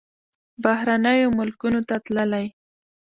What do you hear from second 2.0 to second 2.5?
تللی.